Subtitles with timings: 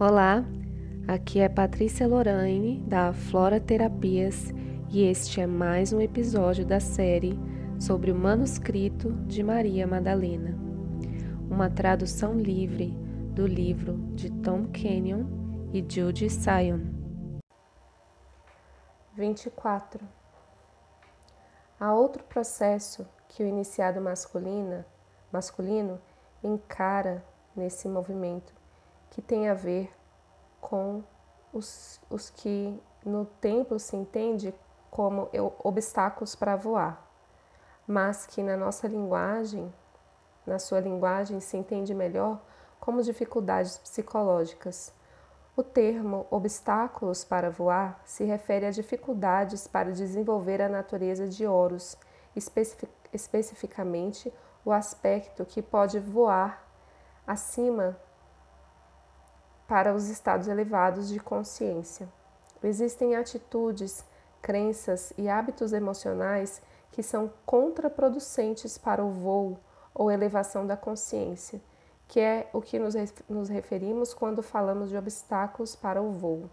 [0.00, 0.42] Olá,
[1.06, 4.46] aqui é Patrícia Lorraine da Flora Terapias
[4.88, 7.38] e este é mais um episódio da série
[7.78, 10.56] sobre o manuscrito de Maria Madalena,
[11.50, 12.92] uma tradução livre
[13.34, 15.26] do livro de Tom Kenyon
[15.70, 16.80] e Judy Sion.
[19.12, 20.00] 24.
[21.78, 24.86] Há outro processo que o iniciado masculina,
[25.30, 26.00] masculino
[26.42, 27.22] encara
[27.54, 28.59] nesse movimento
[29.10, 29.92] que tem a ver
[30.60, 31.02] com
[31.52, 34.54] os, os que no templo se entende
[34.90, 35.28] como
[35.62, 37.06] obstáculos para voar,
[37.86, 39.72] mas que na nossa linguagem,
[40.46, 42.40] na sua linguagem, se entende melhor
[42.78, 44.92] como dificuldades psicológicas.
[45.56, 51.96] O termo obstáculos para voar se refere a dificuldades para desenvolver a natureza de Horus,
[52.34, 54.32] especific especificamente
[54.64, 56.64] o aspecto que pode voar
[57.26, 57.96] acima
[59.70, 62.08] para os estados elevados de consciência.
[62.60, 64.04] Existem atitudes,
[64.42, 69.60] crenças e hábitos emocionais que são contraproducentes para o voo
[69.94, 71.60] ou elevação da consciência,
[72.08, 76.50] que é o que nos, referimos quando falamos de obstáculos para o voo.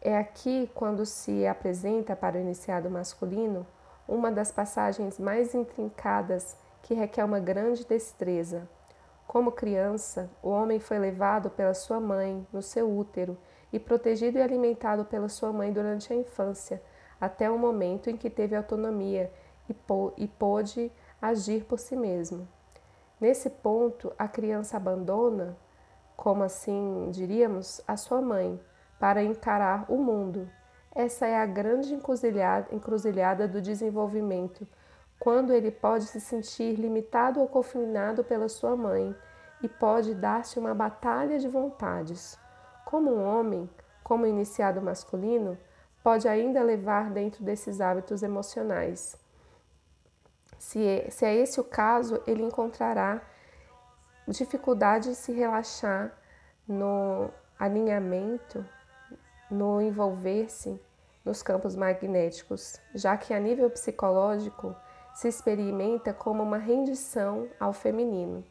[0.00, 3.66] É aqui quando se apresenta para o iniciado masculino
[4.06, 8.68] uma das passagens mais intrincadas que requer uma grande destreza,
[9.26, 13.36] como criança, o homem foi levado pela sua mãe no seu útero
[13.72, 16.82] e protegido e alimentado pela sua mãe durante a infância,
[17.20, 19.32] até o momento em que teve autonomia
[20.16, 22.46] e pôde agir por si mesmo.
[23.20, 25.56] Nesse ponto, a criança abandona,
[26.16, 28.60] como assim diríamos, a sua mãe
[29.00, 30.48] para encarar o mundo.
[30.94, 34.66] Essa é a grande encruzilhada, encruzilhada do desenvolvimento
[35.18, 39.14] quando ele pode se sentir limitado ou confinado pela sua mãe
[39.62, 42.38] e pode dar-se uma batalha de vontades.
[42.84, 43.68] Como um homem,
[44.02, 45.56] como iniciado masculino,
[46.02, 49.16] pode ainda levar dentro desses hábitos emocionais.
[50.58, 53.22] Se é, se é esse o caso, ele encontrará
[54.28, 56.12] dificuldade de se relaxar
[56.68, 58.64] no alinhamento,
[59.50, 60.80] no envolver-se
[61.24, 64.76] nos campos magnéticos, já que a nível psicológico
[65.14, 68.44] se experimenta como uma rendição ao feminino.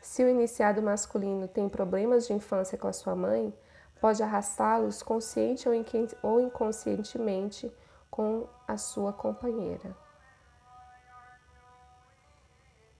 [0.00, 3.52] Se o iniciado masculino tem problemas de infância com a sua mãe,
[4.00, 5.66] pode arrastá-los consciente
[6.22, 7.72] ou inconscientemente
[8.10, 10.03] com a sua companheira.